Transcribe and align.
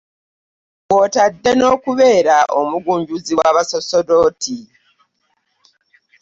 Kw'otadde 0.87 1.51
n'okubeera 1.55 2.35
omugunjuzi 2.59 3.33
w'abasaaseredooti. 3.39 4.57